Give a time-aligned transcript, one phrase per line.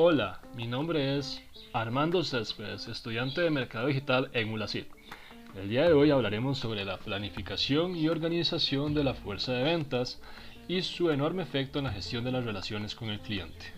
[0.00, 4.84] Hola, mi nombre es Armando Céspedes, estudiante de Mercado Digital en ULACID.
[5.60, 10.20] El día de hoy hablaremos sobre la planificación y organización de la fuerza de ventas
[10.68, 13.72] y su enorme efecto en la gestión de las relaciones con el cliente.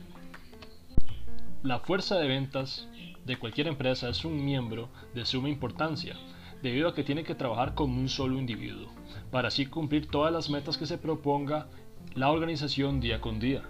[1.62, 2.86] La fuerza de ventas
[3.24, 6.18] de cualquier empresa es un miembro de suma importancia,
[6.62, 8.92] debido a que tiene que trabajar como un solo individuo,
[9.30, 11.68] para así cumplir todas las metas que se proponga
[12.14, 13.62] la organización día con día.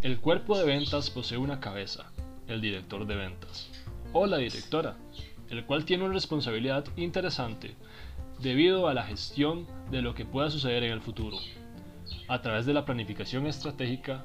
[0.00, 2.12] El cuerpo de ventas posee una cabeza,
[2.46, 3.68] el director de ventas,
[4.12, 4.96] o la directora,
[5.50, 7.74] el cual tiene una responsabilidad interesante
[8.38, 11.36] debido a la gestión de lo que pueda suceder en el futuro,
[12.28, 14.24] a través de la planificación estratégica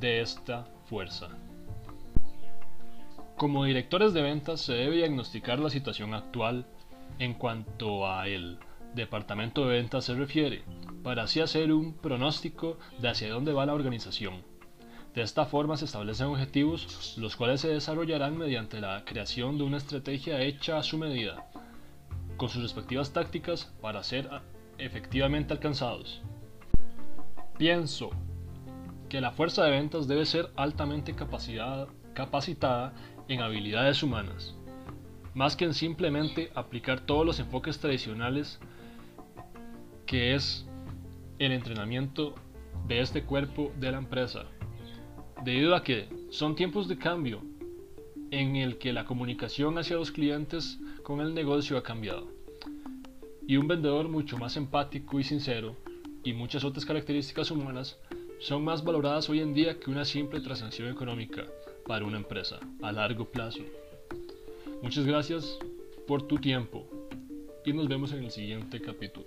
[0.00, 1.28] de esta fuerza.
[3.36, 6.66] Como directores de ventas se debe diagnosticar la situación actual
[7.20, 8.58] en cuanto a el
[8.96, 10.64] departamento de ventas se refiere,
[11.04, 14.50] para así hacer un pronóstico de hacia dónde va la organización
[15.14, 19.76] de esta forma se establecen objetivos, los cuales se desarrollarán mediante la creación de una
[19.76, 21.46] estrategia hecha a su medida,
[22.38, 24.30] con sus respectivas tácticas para ser
[24.78, 26.22] efectivamente alcanzados.
[27.58, 28.10] Pienso
[29.10, 32.92] que la fuerza de ventas debe ser altamente capacitada
[33.28, 34.54] en habilidades humanas,
[35.34, 38.58] más que en simplemente aplicar todos los enfoques tradicionales
[40.06, 40.66] que es
[41.38, 42.34] el entrenamiento
[42.86, 44.46] de este cuerpo de la empresa
[45.44, 47.42] debido a que son tiempos de cambio
[48.30, 52.28] en el que la comunicación hacia los clientes con el negocio ha cambiado.
[53.46, 55.76] Y un vendedor mucho más empático y sincero
[56.24, 57.98] y muchas otras características humanas
[58.38, 61.44] son más valoradas hoy en día que una simple transacción económica
[61.86, 63.60] para una empresa a largo plazo.
[64.82, 65.58] Muchas gracias
[66.06, 66.86] por tu tiempo
[67.64, 69.26] y nos vemos en el siguiente capítulo.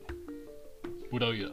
[1.09, 1.52] Pura vida.